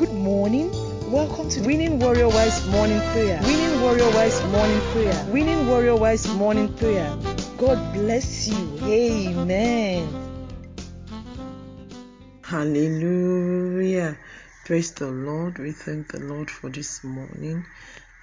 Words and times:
Good 0.00 0.14
morning. 0.14 0.70
Welcome 1.12 1.50
to 1.50 1.60
Winning 1.60 1.98
Warrior 1.98 2.28
Wives 2.28 2.66
Morning 2.68 2.98
Prayer. 3.12 3.38
Winning 3.42 3.82
Warrior 3.82 4.10
Wives 4.12 4.42
Morning 4.44 4.80
Prayer. 4.92 5.26
Winning 5.28 5.68
Warrior 5.68 5.96
Wives 5.96 6.26
Morning 6.36 6.72
Prayer. 6.72 7.14
God 7.58 7.92
bless 7.92 8.48
you. 8.48 8.78
Amen. 8.82 10.08
Hallelujah. 12.40 14.16
Praise 14.64 14.92
the 14.92 15.10
Lord. 15.10 15.58
We 15.58 15.72
thank 15.72 16.12
the 16.12 16.20
Lord 16.20 16.50
for 16.50 16.70
this 16.70 17.04
morning. 17.04 17.66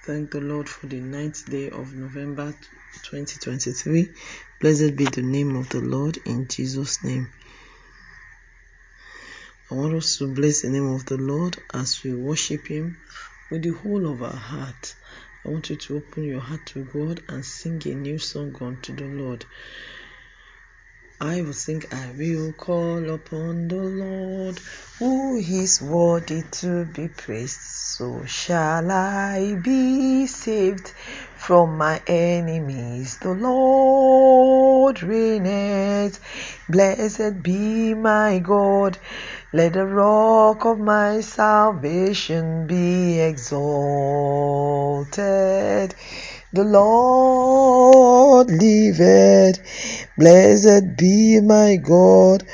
Thank 0.02 0.32
the 0.32 0.40
Lord 0.40 0.68
for 0.68 0.88
the 0.88 0.98
ninth 0.98 1.48
day 1.48 1.70
of 1.70 1.94
November 1.94 2.52
2023. 3.04 4.10
Blessed 4.58 4.96
be 4.96 5.04
the 5.04 5.22
name 5.22 5.54
of 5.54 5.68
the 5.68 5.80
Lord 5.80 6.18
in 6.26 6.48
Jesus' 6.48 7.04
name. 7.04 7.28
I 9.70 9.74
want 9.74 9.94
us 9.96 10.16
to 10.16 10.26
bless 10.28 10.62
the 10.62 10.70
name 10.70 10.86
of 10.94 11.04
the 11.04 11.18
Lord 11.18 11.58
as 11.74 12.02
we 12.02 12.14
worship 12.14 12.68
Him 12.68 12.96
with 13.50 13.62
the 13.62 13.70
whole 13.70 14.10
of 14.10 14.22
our 14.22 14.32
heart. 14.32 14.94
I 15.44 15.50
want 15.50 15.68
you 15.68 15.76
to 15.76 15.96
open 15.98 16.24
your 16.24 16.40
heart 16.40 16.64
to 16.66 16.84
God 16.84 17.22
and 17.28 17.44
sing 17.44 17.82
a 17.84 17.94
new 17.94 18.18
song 18.18 18.56
unto 18.62 18.94
the 18.94 19.04
Lord. 19.04 19.44
I 21.20 21.42
will 21.42 21.52
sing, 21.52 21.82
I 21.92 22.12
will 22.16 22.52
call 22.52 23.10
upon 23.10 23.68
the 23.68 23.76
Lord, 23.76 24.58
who 25.00 25.36
is 25.36 25.82
worthy 25.82 26.44
to 26.62 26.86
be 26.86 27.08
praised. 27.08 27.60
So 27.60 28.24
shall 28.24 28.90
I 28.90 29.56
be 29.60 30.28
saved 30.28 30.92
from 31.36 31.76
my 31.76 32.00
enemies. 32.06 33.18
The 33.18 33.32
Lord 33.32 35.02
reigneth. 35.02 36.20
Blessed 36.68 37.42
be 37.42 37.94
my 37.94 38.38
God. 38.38 38.96
Let 39.50 39.72
the 39.72 39.86
rock 39.86 40.66
of 40.66 40.78
my 40.78 41.22
salvation 41.22 42.66
be 42.66 43.18
exalted. 43.18 43.54
The 46.52 46.64
Lord 46.64 48.50
liveth. 48.50 49.60
Blessed 50.18 50.98
be 50.98 51.40
my 51.40 51.76
God. 51.76 52.44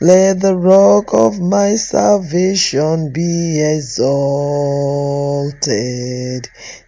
Let 0.00 0.40
the 0.40 0.56
rock 0.56 1.12
of 1.12 1.38
my 1.38 1.74
salvation 1.74 3.12
be 3.12 3.60
exalted. 3.60 4.08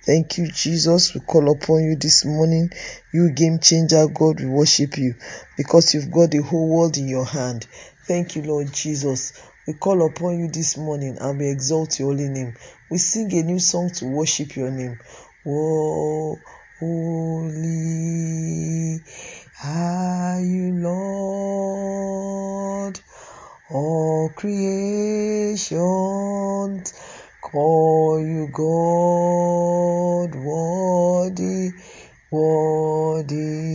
Thank 0.07 0.39
you, 0.39 0.49
Jesus. 0.51 1.13
We 1.13 1.21
call 1.21 1.51
upon 1.51 1.85
you 1.85 1.97
this 1.97 2.25
morning. 2.25 2.71
You 3.13 3.31
game 3.33 3.59
changer, 3.59 4.07
God, 4.07 4.41
we 4.41 4.47
worship 4.47 4.97
you 4.97 5.17
because 5.57 5.93
you've 5.93 6.11
got 6.11 6.31
the 6.31 6.39
whole 6.39 6.69
world 6.69 6.97
in 6.97 7.09
your 7.09 7.27
hand. 7.27 7.67
Thank 8.11 8.35
you, 8.35 8.43
Lord 8.43 8.73
Jesus. 8.73 9.33
We 9.69 9.75
call 9.75 10.05
upon 10.05 10.41
you 10.41 10.49
this 10.51 10.77
morning 10.77 11.19
and 11.21 11.39
we 11.39 11.49
exalt 11.49 12.01
your 12.01 12.09
holy 12.09 12.29
name. 12.29 12.55
We 12.91 12.99
sing 12.99 13.33
a 13.33 13.45
new 13.45 13.61
song 13.61 13.93
to 13.99 14.07
worship 14.07 14.57
your 14.57 14.73
name. 14.73 14.99
Whoa, 15.45 16.43
holy 16.81 17.45
are 19.65 20.41
you, 20.41 20.73
Lord? 20.83 22.21
All 23.71 24.31
creation 24.37 25.69
call 27.41 28.21
you 28.21 28.49
God, 28.53 30.35
worthy, 30.35 31.75
worthy 32.29 33.71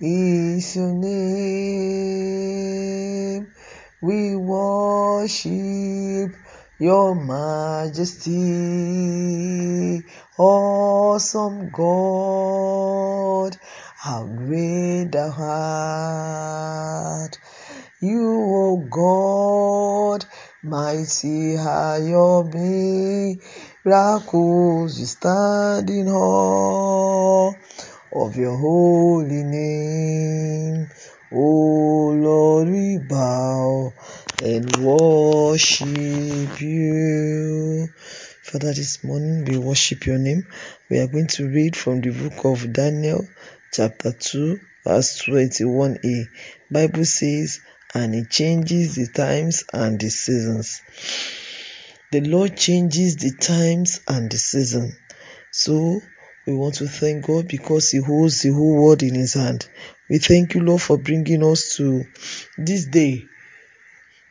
is 0.00 0.76
your 0.76 0.92
name. 0.94 2.30
We 4.00 4.34
worship 5.20 6.32
your 6.78 7.14
majesty, 7.14 8.32
awesome 10.38 11.68
God, 11.68 13.54
how 13.96 14.24
great 14.24 15.12
thou 15.12 15.30
art. 15.38 17.36
You, 18.00 18.32
O 18.62 18.78
God, 18.88 20.24
mighty 20.62 21.58
are 21.58 21.98
your 22.00 22.44
miracles, 23.84 24.98
you 24.98 25.04
stand 25.04 25.90
in 25.90 26.08
awe 26.08 27.52
of 28.14 28.36
your 28.36 28.56
holy 28.56 29.44
name. 29.44 30.88
O 31.30 32.08
Lord, 32.16 32.68
we 32.68 32.98
bow 32.98 33.92
and 34.42 34.76
worship 34.76 36.60
you. 36.60 37.88
Father, 38.42 38.72
this 38.72 39.04
morning 39.04 39.44
we 39.44 39.58
worship 39.58 40.06
your 40.06 40.18
name. 40.18 40.46
We 40.88 40.98
are 40.98 41.06
going 41.06 41.26
to 41.28 41.48
read 41.48 41.76
from 41.76 42.00
the 42.00 42.10
book 42.10 42.44
of 42.44 42.72
Daniel, 42.72 43.28
chapter 43.72 44.12
2, 44.12 44.58
verse 44.84 45.22
21a. 45.22 46.24
Bible 46.70 47.04
says, 47.04 47.60
and 47.94 48.14
he 48.14 48.24
changes 48.24 48.94
the 48.94 49.08
times 49.08 49.64
and 49.72 50.00
the 50.00 50.08
seasons. 50.08 50.80
The 52.12 52.22
Lord 52.22 52.56
changes 52.56 53.16
the 53.16 53.32
times 53.32 54.00
and 54.08 54.30
the 54.30 54.38
season. 54.38 54.96
So 55.52 56.00
we 56.46 56.54
want 56.54 56.76
to 56.76 56.88
thank 56.88 57.26
God 57.26 57.46
because 57.46 57.90
He 57.90 57.98
holds 57.98 58.42
the 58.42 58.52
whole 58.52 58.82
world 58.82 59.02
in 59.02 59.14
His 59.14 59.34
hand. 59.34 59.68
We 60.08 60.18
thank 60.18 60.54
you, 60.54 60.62
Lord, 60.62 60.82
for 60.82 60.98
bringing 60.98 61.44
us 61.44 61.76
to 61.76 62.04
this 62.58 62.86
day, 62.86 63.28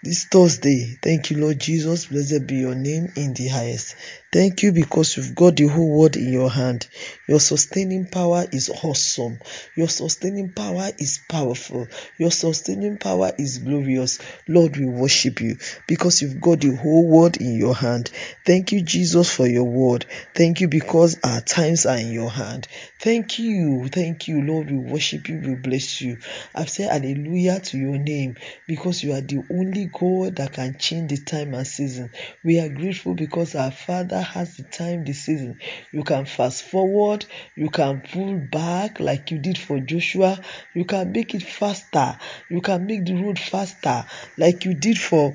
this 0.04 0.26
Thursday. 0.26 0.98
Thank 1.02 1.32
you, 1.32 1.38
Lord 1.38 1.60
Jesus. 1.60 2.08
Blessed 2.08 2.48
be 2.48 2.56
your 2.56 2.76
name 2.76 3.12
in 3.16 3.34
the 3.34 3.48
highest. 3.50 3.96
Thank 4.32 4.62
you 4.62 4.72
because 4.72 5.18
you've 5.18 5.34
got 5.34 5.56
the 5.56 5.66
whole 5.66 5.90
world 5.90 6.16
in 6.16 6.32
your 6.32 6.52
hand. 6.52 6.88
Your 7.28 7.40
sustaining 7.40 8.06
power 8.06 8.46
is 8.52 8.70
awesome. 8.70 9.40
Your 9.74 9.90
sustaining 9.90 10.52
power 10.52 10.92
is 11.00 11.20
powerful. 11.28 11.88
Your 12.20 12.30
sustaining 12.30 12.98
power 13.00 13.32
is 13.40 13.58
glorious. 13.58 14.20
Lord, 14.48 14.78
we 14.78 14.86
worship 14.86 15.42
you 15.42 15.58
because 15.88 16.22
you've 16.22 16.40
got 16.40 16.62
the 16.62 16.76
whole 16.76 17.08
world 17.08 17.38
in 17.38 17.56
your 17.56 17.74
hand. 17.74 18.12
Thank 18.46 18.72
you, 18.72 18.84
Jesus, 18.84 19.34
for 19.34 19.48
your 19.48 19.64
word. 19.64 20.06
Thank 20.36 20.62
you 20.62 20.68
because 20.68 21.18
our 21.24 21.42
times 21.42 21.88
are 21.88 21.98
in 21.98 22.12
your 22.12 22.30
hand. 22.30 22.68
Thank 23.00 23.40
you. 23.40 23.88
Thank 23.88 24.28
you, 24.28 24.44
Lord. 24.44 24.70
We 24.70 24.78
worship 24.78 25.28
you. 25.28 25.40
We 25.44 25.56
bless 25.56 26.02
you. 26.02 26.20
I 26.54 26.66
say 26.66 26.84
hallelujah 26.84 27.62
to 27.62 27.80
your 27.80 27.98
name 27.98 28.36
because 28.68 29.02
you 29.04 29.14
are 29.14 29.22
the 29.22 29.44
only 29.50 29.90
God 29.92 30.36
that 30.36 30.54
can 30.54 30.78
change 30.78 31.10
the 31.10 31.18
time 31.18 31.56
and 31.56 31.66
season. 31.66 32.12
We 32.44 32.60
are 32.60 32.70
grateful 32.70 33.16
because 33.16 33.56
our 33.56 33.72
Father 33.72 34.19
has 34.22 34.58
the 34.58 34.64
time, 34.64 35.04
the 35.04 35.14
season. 35.14 35.60
You 35.92 36.04
can 36.04 36.26
fast 36.26 36.64
forward, 36.64 37.26
you 37.56 37.70
can 37.70 38.02
pull 38.02 38.38
back 38.38 39.00
like 39.00 39.32
you 39.32 39.40
did 39.40 39.58
for 39.58 39.80
Joshua, 39.80 40.40
you 40.74 40.86
can 40.86 41.12
make 41.12 41.36
it 41.36 41.44
faster, 41.44 42.18
you 42.50 42.62
can 42.62 42.86
make 42.86 43.06
the 43.06 43.16
road 43.16 43.40
faster 43.40 44.06
like 44.38 44.66
you 44.66 44.74
did 44.74 44.98
for 44.98 45.34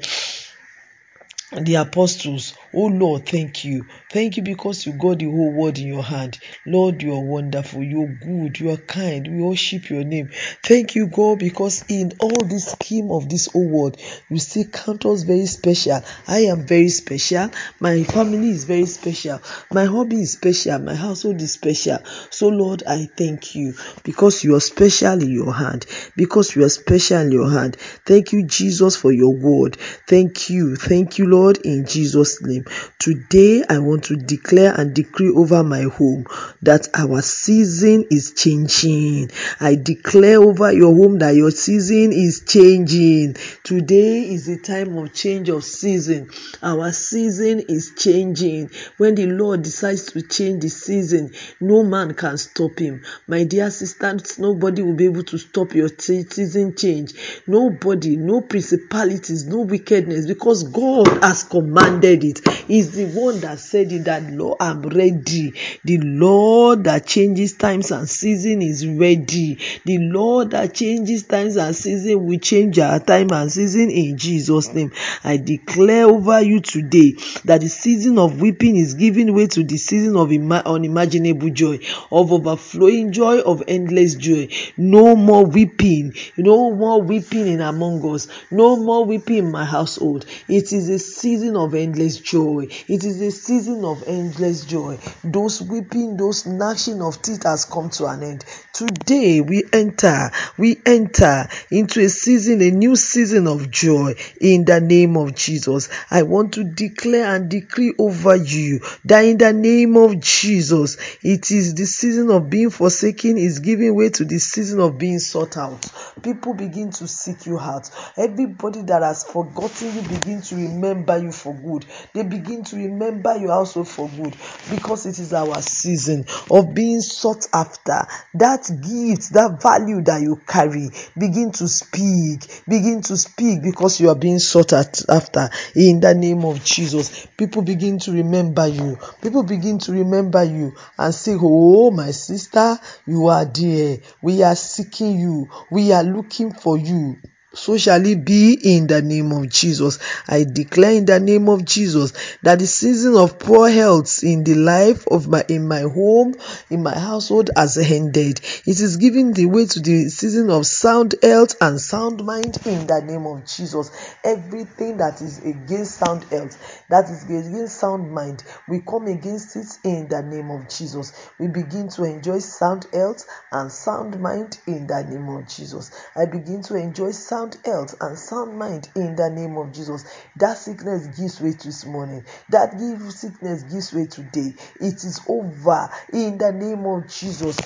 the 1.53 1.75
apostles. 1.77 2.55
Oh 2.77 2.87
Lord, 2.87 3.29
thank 3.29 3.65
you. 3.65 3.87
Thank 4.11 4.37
you 4.37 4.43
because 4.43 4.85
you 4.85 4.95
got 4.95 5.21
the 5.21 5.27
whole 5.27 5.53
world 5.53 5.79
in 5.79 5.87
your 5.87 6.03
hand. 6.03 6.39
Lord, 6.67 7.03
you 7.03 7.15
are 7.15 7.21
wonderful. 7.21 7.85
You're 7.85 8.09
good. 8.09 8.59
You 8.59 8.71
are 8.71 8.77
kind. 8.77 9.29
We 9.29 9.43
worship 9.43 9.91
your 9.91 10.03
name. 10.03 10.31
Thank 10.63 10.97
you, 10.97 11.07
God, 11.07 11.39
because 11.39 11.85
in 11.89 12.13
all 12.19 12.45
this 12.45 12.73
scheme 12.73 13.13
of 13.13 13.29
this 13.29 13.47
whole 13.47 13.69
world, 13.69 14.01
you 14.29 14.39
still 14.41 14.65
count 14.65 15.07
us 15.07 15.23
very 15.23 15.47
special. 15.47 16.01
I 16.27 16.41
am 16.47 16.67
very 16.67 16.89
special. 16.89 17.51
My 17.79 18.03
family 18.03 18.51
is 18.51 18.65
very 18.65 18.87
special. 18.87 19.41
My 19.73 19.85
hobby 19.85 20.23
is 20.23 20.33
special. 20.33 20.81
My 20.81 20.97
household 20.97 21.41
is 21.43 21.53
special. 21.53 21.99
So, 22.31 22.49
Lord, 22.49 22.83
I 22.89 23.09
thank 23.17 23.55
you 23.55 23.75
because 24.03 24.43
you 24.43 24.57
are 24.57 24.61
special 24.61 25.23
in 25.23 25.31
your 25.31 25.55
hand. 25.55 25.87
Because 26.17 26.57
you 26.57 26.65
are 26.65 26.69
special 26.71 27.21
in 27.21 27.31
your 27.31 27.51
hand. 27.51 27.77
Thank 28.05 28.33
you, 28.33 28.47
Jesus, 28.47 28.97
for 28.97 29.13
your 29.13 29.33
word. 29.33 29.77
Thank 30.09 30.51
you. 30.51 30.75
Thank 30.75 31.19
you, 31.19 31.27
Lord, 31.27 31.59
in 31.59 31.87
Jesus' 31.87 32.43
name. 32.43 32.64
Today, 32.99 33.65
I 33.69 33.79
want 33.79 34.05
to 34.05 34.17
declare 34.17 34.73
and 34.75 34.95
decree 34.95 35.31
over 35.31 35.63
my 35.63 35.83
home 35.83 36.27
that 36.63 36.89
our 36.95 37.23
season 37.23 38.07
is 38.11 38.33
changing. 38.33 39.31
I 39.61 39.75
declare 39.75 40.41
over 40.41 40.73
your 40.73 40.95
home 40.95 41.19
that 41.19 41.35
your 41.35 41.51
season 41.51 42.13
is 42.13 42.45
changing. 42.47 43.37
Today 43.63 44.23
is 44.23 44.47
the 44.47 44.59
time 44.59 44.97
of 44.97 45.13
change 45.13 45.49
of 45.49 45.65
season. 45.65 46.31
Our 46.63 46.93
season 46.93 47.61
is 47.69 47.93
changing. 47.97 48.71
When 48.97 49.15
the 49.15 49.27
Lord 49.27 49.63
decides 49.63 50.05
to 50.13 50.23
change 50.23 50.63
the 50.63 50.69
season, 50.69 51.33
no 51.61 51.83
man 51.85 52.15
can 52.15 52.39
stop 52.39 52.79
him. 52.79 53.03
My 53.27 53.45
dear 53.45 53.71
sisters, 53.71 54.39
nobody 54.39 54.83
will 54.83 54.95
be 54.95 55.07
able 55.07 55.25
to 55.25 55.39
stop 55.39 55.75
your 55.75 55.89
season 55.89 56.77
change. 56.77 57.15
Nobody, 57.47 58.17
no 58.17 58.41
principalities, 58.41 59.47
no 59.47 59.61
wickedness, 59.61 60.27
because 60.27 60.65
God 60.65 61.07
has 61.23 61.45
commanded 61.45 62.25
it. 62.25 62.41
He's 62.67 62.93
the 62.93 63.07
one 63.07 63.41
that 63.41 63.61
said. 63.61 63.85
That 63.85 64.33
Lord, 64.33 64.57
I'm 64.61 64.81
ready. 64.83 65.53
The 65.85 65.99
Lord 65.99 66.85
that 66.85 67.07
changes 67.07 67.53
times 67.53 67.91
and 67.91 68.09
season 68.09 68.63
is 68.63 68.87
ready. 68.87 69.59
The 69.85 69.99
Lord 69.99 70.53
that 70.53 70.75
changes 70.75 71.25
times 71.25 71.57
and 71.57 71.77
season 71.77 72.25
will 72.25 72.39
change 72.39 72.79
our 72.79 72.99
time 72.99 73.31
and 73.31 73.53
season 73.53 73.91
in 73.91 74.17
Jesus' 74.17 74.73
name. 74.73 74.93
I 75.23 75.37
declare 75.37 76.07
over 76.07 76.41
you 76.41 76.61
today 76.61 77.13
that 77.45 77.61
the 77.61 77.69
season 77.69 78.19
of 78.19 78.41
weeping 78.41 78.77
is 78.77 78.95
giving 78.95 79.35
way 79.35 79.47
to 79.49 79.63
the 79.63 79.77
season 79.77 80.17
of 80.17 80.33
unimaginable 80.67 81.51
joy, 81.51 81.81
of 82.11 82.33
overflowing 82.33 83.13
joy, 83.13 83.41
of 83.41 83.63
endless 83.69 84.15
joy. 84.15 84.49
No 84.77 85.15
more 85.15 85.45
weeping, 85.45 86.15
no 86.37 86.75
more 86.75 87.03
weeping 87.03 87.47
in 87.49 87.61
among 87.61 88.03
us, 88.15 88.29
no 88.51 88.77
more 88.77 89.05
weeping 89.05 89.37
in 89.37 89.51
my 89.53 89.65
household. 89.65 90.25
It 90.49 90.73
is 90.73 90.89
a 90.89 90.99
season 90.99 91.57
of 91.57 91.75
endless 91.75 92.17
joy. 92.19 92.44
It 92.45 93.05
is 93.05 93.21
a 93.21 93.31
season 93.31 93.85
of 93.85 94.05
endless 94.07 94.65
joy. 94.65 94.99
Those 95.23 95.63
weeping, 95.63 96.17
those 96.17 96.47
gnashing 96.47 97.01
of 97.01 97.23
teeth 97.23 97.45
has 97.45 97.65
come 97.65 97.91
to 97.91 98.07
an 98.07 98.23
end. 98.23 98.45
Today 98.73 99.41
we 99.41 99.65
enter, 99.73 100.31
we 100.59 100.81
enter 100.85 101.49
into 101.71 102.01
a 102.01 102.09
season, 102.09 102.61
a 102.61 102.71
new 102.71 102.97
season 102.97 103.47
of 103.47 103.71
joy 103.71 104.15
in 104.41 104.65
the 104.65 104.81
name 104.81 105.17
of 105.17 105.35
Jesus. 105.35 105.89
I 106.11 106.23
want 106.23 106.55
to 106.55 106.65
declare 106.65 107.35
and 107.35 107.49
decree 107.49 107.95
over 107.99 108.37
you 108.37 108.81
that 109.07 109.25
in 109.25 109.39
the 109.39 109.53
name 109.53 109.97
of 109.97 110.21
Jesus, 110.21 110.99
it 111.23 111.51
is 111.51 111.75
the 111.75 111.87
season 111.87 112.31
of 112.31 112.51
being 112.51 112.71
forsaken 112.71 113.39
is 113.39 113.61
giving 113.61 113.95
way 113.95 114.11
to 114.11 114.25
the 114.25 114.39
season 114.39 114.81
of 114.81 114.99
being 114.99 115.19
sought 115.19 115.57
out. 115.57 115.91
People 116.23 116.55
begin 116.55 116.91
to 116.91 117.09
seek 117.09 117.47
you 117.47 117.59
out. 117.59 117.91
Everybody 118.17 118.83
that 118.83 119.03
has 119.03 119.25
forgotten 119.25 119.95
you 119.95 120.03
begin 120.03 120.43
to 120.43 120.57
remember 120.57 121.19
you 121.19 121.33
for 121.33 121.55
good. 121.55 121.87
They 122.13 122.24
begin 122.25 122.65
to 122.65 122.77
remember 122.77 123.37
you 123.37 123.51
also 123.51 123.85
for 123.85 124.09
good 124.09 124.35
because 124.71 125.07
it 125.07 125.19
is 125.19 125.33
our 125.33 125.61
season 125.63 126.25
of 126.51 126.75
being 126.75 127.01
sought 127.01 127.47
after. 127.53 128.03
That 128.35 128.63
gift, 128.69 129.33
that 129.35 129.61
value 129.63 130.03
that 130.03 130.23
you 130.23 130.41
carry, 130.47 130.89
begin 131.19 131.53
to 131.53 131.69
speak. 131.69 132.65
Begin 132.69 133.03
to 133.03 133.17
speak 133.17 133.63
because 133.63 134.01
you 134.01 134.09
are 134.09 134.15
being 134.17 134.39
sought 134.39 134.73
after 134.73 135.49
in 135.75 136.01
the 136.01 136.15
name 136.15 136.45
of 136.45 136.65
Jesus. 136.65 137.27
People 137.37 137.63
begin 137.63 137.99
to 138.01 138.13
remember 138.13 138.67
you. 138.67 138.99
People 139.23 139.43
begin 139.43 139.79
to 139.81 139.93
remember 139.93 140.43
you 140.45 140.75
and 140.99 141.15
say, 141.15 141.37
Oh, 141.39 141.91
my 141.91 142.11
sister, 142.11 142.79
you 143.07 143.27
are 143.27 143.45
there. 143.45 143.99
We 144.23 144.43
are 144.43 144.57
seeking 144.57 145.19
you. 145.19 145.49
We 145.71 145.93
are 145.93 146.05
looking 146.05 146.53
for 146.53 146.77
you. 146.79 147.17
So 147.55 147.79
shall 147.79 148.05
it 148.05 148.25
be 148.25 148.59
in 148.63 148.87
the 148.89 149.01
name 149.01 149.31
of 149.33 149.49
Jesus. 149.49 149.99
I 150.27 150.45
declare 150.45 150.93
in 150.93 151.05
the 151.05 151.21
name 151.21 151.49
of 151.49 151.65
Jesus 151.65 152.13
that 152.43 152.59
the 152.59 152.67
season 152.67 153.17
of 153.17 153.39
poor 153.39 153.69
health 153.69 154.23
in 154.25 154.43
the 154.43 154.55
life 154.55 155.07
of 155.09 155.29
my 155.29 155.45
in 155.49 155.69
my 155.69 155.83
home, 155.83 156.35
in 156.69 156.83
my 156.83 156.99
household 156.99 157.51
has 157.57 157.79
ended. 157.79 158.41
It 158.67 158.81
is 158.81 158.97
giving 158.97 159.33
the 159.33 159.47
way 159.47 159.67
to 159.67 159.81
the 159.81 160.09
season 160.09 160.51
of 160.51 160.67
sound 160.67 161.15
health 161.23 161.55
and 161.61 161.81
sound 161.81 162.25
mind 162.25 162.59
in 162.67 162.87
the 162.87 163.03
name 163.05 163.27
of 163.27 163.47
Jesus. 163.47 163.91
Everything 164.25 164.97
that 164.97 165.23
is 165.23 165.39
against 165.39 165.99
sound 165.99 166.25
health, 166.25 166.85
that 166.89 167.05
is 167.05 167.25
against 167.25 167.79
sound 167.79 168.11
mind, 168.11 168.43
we 168.69 168.81
come 168.81 169.07
against 169.07 169.57
it 169.57 169.67
in 169.85 170.09
the 170.09 170.23
name 170.23 170.51
of 170.51 170.69
Jesus. 170.69 171.13
We 171.39 171.47
begin 171.49 171.89
to 171.91 172.05
enjoy 172.05 172.41
sound 172.41 172.87
health 172.93 173.25
and 173.53 173.71
sound 173.71 174.21
mind 174.21 174.59
in 174.67 174.87
the 174.87 175.05
name 175.09 175.29
of 175.29 175.49
Jesus. 175.49 175.93
I 176.17 176.27
begin 176.27 176.63
to 176.65 176.75
enjoy 176.75 177.13
sound 177.13 177.44
sound 177.45 177.65
health 177.65 177.95
and 178.01 178.19
sound 178.19 178.59
mind 178.59 178.89
in 178.97 179.17
the 179.17 179.31
name 179.31 179.57
of 179.57 179.73
Jesus. 179.73 180.05
That 180.37 180.57
sickness 180.57 181.07
gives 181.19 181.41
way 181.41 181.51
this 181.51 181.85
morning. 181.85 182.25
That 182.51 182.79
give 182.79 183.13
sickness 183.13 183.63
gives 183.65 183.93
way 183.93 184.07
today. 184.07 184.55
It 184.81 185.05
is 185.05 185.21
over 185.29 185.89
in 186.13 186.39
the 186.39 186.53
name 186.53 186.87
of 186.87 187.09
Jesus. 187.09 187.57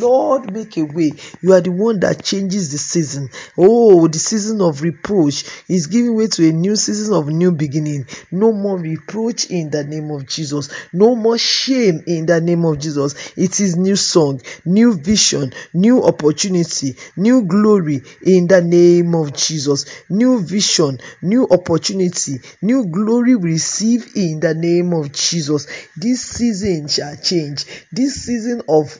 Lord, 0.00 0.52
make 0.52 0.76
a 0.76 0.82
way. 0.84 1.12
You 1.40 1.52
are 1.52 1.60
the 1.60 1.72
one 1.72 2.00
that 2.00 2.22
changes 2.22 2.72
the 2.72 2.78
season. 2.78 3.28
Oh, 3.58 4.08
the 4.08 4.18
season 4.18 4.60
of 4.60 4.82
reproach 4.82 5.44
is 5.68 5.86
giving 5.86 6.14
way 6.16 6.28
to 6.28 6.48
a 6.48 6.52
new 6.52 6.76
season 6.76 7.14
of 7.14 7.28
new 7.28 7.52
beginning. 7.52 8.06
No 8.30 8.52
more 8.52 8.78
reproach 8.78 9.46
in 9.50 9.70
the 9.70 9.84
name 9.84 10.10
of 10.10 10.26
Jesus. 10.26 10.70
No 10.92 11.14
more 11.14 11.38
shame 11.38 12.02
in 12.06 12.26
the 12.26 12.40
name 12.40 12.64
of 12.64 12.78
Jesus. 12.78 13.32
It 13.36 13.60
is 13.60 13.76
new 13.76 13.96
song, 13.96 14.40
new 14.64 14.94
vision, 14.94 15.52
new 15.74 16.02
opportunity 16.02 16.21
opportunity, 16.22 16.94
new 17.16 17.42
glory 17.42 18.02
in 18.22 18.46
the 18.46 18.62
name 18.62 19.14
of 19.14 19.32
Jesus. 19.32 19.86
New 20.08 20.40
vision, 20.40 20.98
new 21.20 21.46
opportunity, 21.50 22.40
new 22.60 22.86
glory 22.86 23.34
receive 23.34 24.16
in 24.16 24.40
the 24.40 24.54
name 24.54 24.92
of 24.92 25.12
Jesus. 25.12 25.66
This 25.96 26.22
season 26.22 26.88
shall 26.88 27.16
change. 27.16 27.64
This 27.90 28.14
season 28.14 28.62
of 28.68 28.96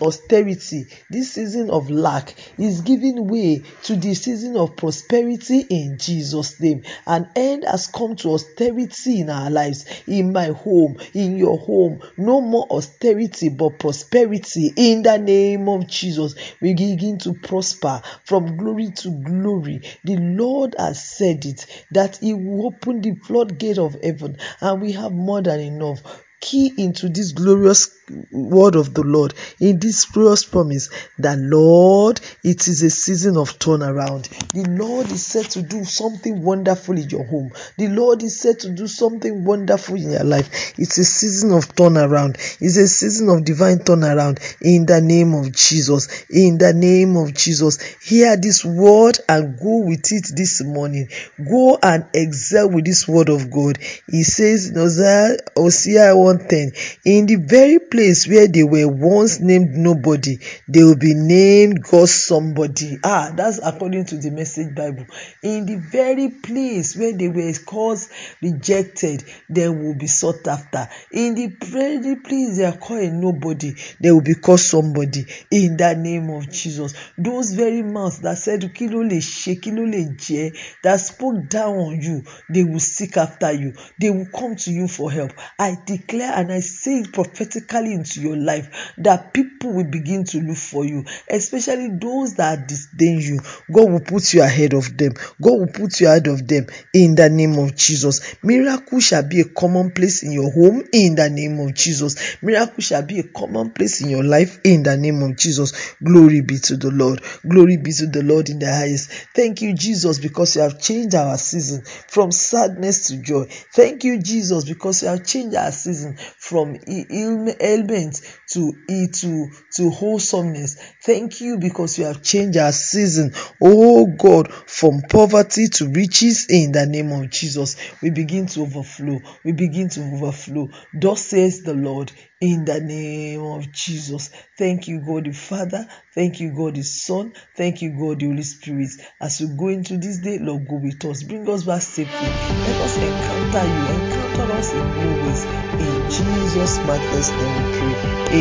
austerity, 0.00 0.86
this 1.10 1.32
season 1.32 1.70
of 1.70 1.90
lack 1.90 2.34
is 2.58 2.80
giving 2.82 3.26
way 3.26 3.62
to 3.84 3.96
the 3.96 4.14
season 4.14 4.56
of 4.56 4.76
prosperity 4.76 5.60
in 5.70 5.98
Jesus' 5.98 6.60
name. 6.60 6.82
An 7.06 7.28
end 7.36 7.64
has 7.64 7.86
come 7.86 8.16
to 8.16 8.30
austerity 8.30 9.20
in 9.20 9.30
our 9.30 9.50
lives, 9.50 9.84
in 10.06 10.32
my 10.32 10.46
home, 10.46 10.98
in 11.12 11.36
your 11.36 11.58
home. 11.58 12.00
No 12.16 12.40
more 12.40 12.66
austerity 12.70 13.48
but 13.48 13.78
prosperity 13.78 14.72
in 14.76 15.02
the 15.02 15.18
name 15.18 15.68
of 15.68 15.86
Jesus. 15.86 16.34
We 16.60 16.74
begin 16.74 17.18
to 17.20 17.34
prosper 17.34 18.02
from 18.24 18.56
glory 18.56 18.90
to 18.96 19.10
glory. 19.10 19.82
The 20.04 20.16
Lord 20.16 20.74
has 20.78 21.02
said 21.04 21.44
it 21.44 21.66
that 21.90 22.18
He 22.18 22.34
will 22.34 22.66
open 22.66 23.00
the 23.00 23.14
floodgate 23.14 23.78
of 23.78 23.96
heaven, 24.02 24.36
and 24.60 24.80
we 24.82 24.92
have 24.92 25.12
more 25.12 25.42
than 25.42 25.60
enough 25.60 26.02
key 26.44 26.70
into 26.76 27.08
this 27.08 27.32
glorious 27.32 27.90
word 28.30 28.76
of 28.76 28.92
the 28.92 29.02
Lord, 29.02 29.32
in 29.60 29.78
this 29.78 30.04
glorious 30.04 30.44
promise 30.44 30.90
that 31.18 31.38
Lord, 31.38 32.20
it 32.42 32.68
is 32.68 32.82
a 32.82 32.90
season 32.90 33.38
of 33.38 33.58
turnaround. 33.58 34.28
The 34.52 34.68
Lord 34.70 35.10
is 35.10 35.24
set 35.24 35.46
to 35.52 35.62
do 35.62 35.84
something 35.84 36.42
wonderful 36.42 36.98
in 36.98 37.08
your 37.08 37.24
home. 37.24 37.50
The 37.78 37.88
Lord 37.88 38.22
is 38.22 38.38
set 38.38 38.60
to 38.60 38.70
do 38.70 38.86
something 38.86 39.44
wonderful 39.44 39.96
in 39.96 40.10
your 40.10 40.24
life. 40.24 40.74
It's 40.78 40.98
a 40.98 41.04
season 41.04 41.52
of 41.52 41.74
turnaround. 41.74 42.34
It's 42.60 42.76
a 42.76 42.88
season 42.88 43.30
of 43.30 43.46
divine 43.46 43.78
turnaround 43.78 44.38
in 44.60 44.84
the 44.84 45.00
name 45.00 45.32
of 45.32 45.50
Jesus. 45.52 46.26
In 46.28 46.58
the 46.58 46.74
name 46.74 47.16
of 47.16 47.32
Jesus. 47.32 47.80
Hear 48.02 48.36
this 48.36 48.62
word 48.66 49.18
and 49.30 49.58
go 49.58 49.78
with 49.78 50.12
it 50.12 50.30
this 50.36 50.62
morning. 50.62 51.08
Go 51.38 51.78
and 51.82 52.04
excel 52.12 52.68
with 52.68 52.84
this 52.84 53.08
word 53.08 53.30
of 53.30 53.50
God. 53.50 53.78
He 54.10 54.24
says 54.24 54.72
Hosea 54.76 56.14
110, 56.38 56.72
in 57.04 57.26
the 57.26 57.36
very 57.36 57.78
place 57.78 58.26
where 58.26 58.48
they 58.48 58.62
were 58.62 58.88
once 58.88 59.40
named 59.40 59.70
nobody, 59.74 60.38
they 60.68 60.82
will 60.82 60.96
be 60.96 61.14
named 61.14 61.82
God 61.82 62.08
somebody. 62.08 62.98
Ah, 63.04 63.32
that's 63.34 63.60
according 63.62 64.06
to 64.06 64.16
the 64.16 64.30
message 64.30 64.74
Bible. 64.74 65.06
In 65.42 65.66
the 65.66 65.76
very 65.76 66.28
place 66.30 66.96
where 66.96 67.12
they 67.12 67.28
were 67.28 67.52
called 67.64 67.98
rejected, 68.42 69.24
they 69.48 69.68
will 69.68 69.94
be 69.94 70.06
sought 70.06 70.46
after. 70.46 70.88
In 71.12 71.34
the 71.34 71.46
very 71.64 72.16
place 72.16 72.56
they 72.56 72.64
are 72.64 72.76
called 72.76 73.12
nobody, 73.12 73.74
they 74.00 74.10
will 74.10 74.22
be 74.22 74.34
called 74.34 74.60
somebody. 74.60 75.26
In 75.50 75.76
the 75.76 75.94
name 75.94 76.30
of 76.30 76.50
Jesus. 76.50 76.94
Those 77.16 77.52
very 77.54 77.82
mouths 77.82 78.20
that 78.20 78.38
said, 78.38 78.74
Kilo 78.74 79.00
le 79.00 79.20
she, 79.20 79.56
kilo 79.56 79.84
le 79.84 80.14
je, 80.16 80.52
that 80.82 81.00
spoke 81.00 81.48
down 81.48 81.76
on 81.76 82.00
you, 82.00 82.22
they 82.50 82.64
will 82.64 82.80
seek 82.80 83.16
after 83.16 83.52
you. 83.52 83.74
They 83.98 84.10
will 84.10 84.26
come 84.34 84.56
to 84.56 84.70
you 84.70 84.88
for 84.88 85.10
help. 85.10 85.32
I 85.58 85.76
declare 85.86 86.23
and 86.32 86.52
I 86.52 86.60
say 86.60 87.00
it 87.00 87.12
prophetically 87.12 87.92
into 87.92 88.20
your 88.20 88.36
life 88.36 88.92
that 88.98 89.32
people 89.32 89.72
will 89.72 89.90
begin 89.90 90.24
to 90.24 90.40
look 90.40 90.56
for 90.56 90.84
you, 90.84 91.04
especially 91.28 91.88
those 92.00 92.34
that 92.34 92.68
disdain 92.68 93.20
you. 93.20 93.40
God 93.72 93.90
will 93.90 94.00
put 94.00 94.32
you 94.34 94.42
ahead 94.42 94.74
of 94.74 94.96
them. 94.96 95.12
God 95.40 95.52
will 95.58 95.66
put 95.72 96.00
you 96.00 96.08
ahead 96.08 96.26
of 96.26 96.46
them 96.46 96.66
in 96.92 97.14
the 97.14 97.28
name 97.28 97.58
of 97.58 97.74
Jesus. 97.74 98.36
Miracle 98.42 99.00
shall 99.00 99.22
be 99.22 99.40
a 99.40 99.44
commonplace 99.44 100.22
in 100.22 100.32
your 100.32 100.50
home 100.52 100.84
in 100.92 101.14
the 101.14 101.28
name 101.30 101.58
of 101.60 101.74
Jesus. 101.74 102.36
Miracle 102.42 102.82
shall 102.82 103.02
be 103.02 103.20
a 103.20 103.24
commonplace 103.24 104.00
in 104.00 104.10
your 104.10 104.24
life 104.24 104.60
in 104.64 104.82
the 104.82 104.96
name 104.96 105.22
of 105.22 105.36
Jesus. 105.36 105.94
Glory 106.02 106.40
be 106.40 106.58
to 106.58 106.76
the 106.76 106.90
Lord. 106.90 107.22
Glory 107.48 107.76
be 107.76 107.92
to 107.92 108.06
the 108.06 108.22
Lord 108.22 108.48
in 108.48 108.58
the 108.58 108.72
highest. 108.72 109.10
Thank 109.34 109.62
you, 109.62 109.74
Jesus, 109.74 110.18
because 110.18 110.56
you 110.56 110.62
have 110.62 110.80
changed 110.80 111.14
our 111.14 111.36
season 111.38 111.82
from 112.08 112.30
sadness 112.30 113.08
to 113.08 113.16
joy. 113.18 113.46
Thank 113.72 114.04
you, 114.04 114.20
Jesus, 114.20 114.64
because 114.64 115.02
you 115.02 115.08
have 115.08 115.26
changed 115.26 115.56
our 115.56 115.72
season 115.72 116.13
from 116.16 116.76
ailment 116.88 118.20
to 118.50 118.72
to 119.12 119.48
to 119.72 119.90
wholesomeness. 119.90 120.76
Thank 121.02 121.40
you 121.40 121.58
because 121.58 121.98
you 121.98 122.04
have 122.06 122.22
changed 122.22 122.58
our 122.58 122.72
season. 122.72 123.32
Oh 123.60 124.06
God, 124.06 124.52
from 124.52 125.02
poverty 125.10 125.68
to 125.68 125.88
riches 125.88 126.46
in 126.48 126.72
the 126.72 126.86
name 126.86 127.12
of 127.12 127.30
Jesus. 127.30 127.76
We 128.02 128.10
begin 128.10 128.46
to 128.48 128.62
overflow. 128.62 129.20
We 129.44 129.52
begin 129.52 129.88
to 129.90 130.00
overflow. 130.02 130.68
Thus 130.92 131.26
says 131.26 131.62
the 131.62 131.74
Lord 131.74 132.12
in 132.40 132.64
the 132.64 132.80
name 132.80 133.42
of 133.42 133.72
Jesus. 133.72 134.30
Thank 134.58 134.88
you, 134.88 135.00
God 135.00 135.24
the 135.24 135.32
Father. 135.32 135.86
Thank 136.14 136.40
you, 136.40 136.52
God 136.54 136.74
the 136.74 136.82
Son. 136.82 137.32
Thank 137.56 137.82
you, 137.82 137.90
God 137.98 138.20
the 138.20 138.26
Holy 138.26 138.42
Spirit. 138.42 138.90
As 139.20 139.40
we 139.40 139.56
go 139.56 139.68
into 139.68 139.96
this 139.96 140.18
day, 140.18 140.38
Lord, 140.38 140.68
go 140.68 140.76
with 140.76 141.04
us. 141.06 141.22
Bring 141.22 141.48
us 141.48 141.64
back 141.64 141.82
safely. 141.82 142.36
Let 142.62 142.80
us 142.80 142.98
encounter 142.98 143.64
you. 143.64 143.86
Encounter 143.88 144.23
us 144.42 144.72
in 144.72 144.84
new 144.98 145.22
ways. 145.22 145.44
In 145.44 146.10
Jesus' 146.10 146.78
matchless 146.78 147.30
name 147.30 147.64
we 147.64 147.72
pray. 147.78 147.94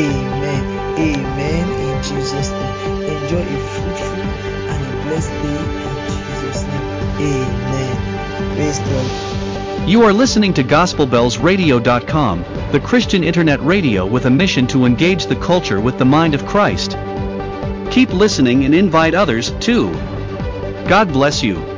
Amen. 0.05 0.63
Amen. 0.99 1.69
In 1.81 2.03
Jesus' 2.03 2.49
name. 2.51 3.01
Enjoy 3.03 3.41
a 3.41 3.59
fruitful 3.73 4.21
and 4.71 4.81
a 4.85 5.03
blessed 5.07 5.29
day 5.29 5.59
in 5.83 5.97
Jesus' 6.13 6.63
name. 6.63 6.93
Amen. 7.19 8.55
Praise 8.55 8.79
God. 8.79 9.89
You 9.89 10.03
are 10.03 10.13
listening 10.13 10.53
to 10.53 10.63
GospelBellsRadio.com, 10.63 12.45
the 12.71 12.79
Christian 12.79 13.23
internet 13.23 13.61
radio 13.61 14.05
with 14.05 14.25
a 14.25 14.29
mission 14.29 14.65
to 14.67 14.85
engage 14.85 15.25
the 15.25 15.35
culture 15.35 15.81
with 15.81 15.97
the 15.97 16.05
mind 16.05 16.33
of 16.33 16.45
Christ. 16.45 16.97
Keep 17.91 18.13
listening 18.13 18.63
and 18.63 18.73
invite 18.73 19.13
others, 19.13 19.51
too. 19.59 19.91
God 20.87 21.11
bless 21.11 21.43
you. 21.43 21.72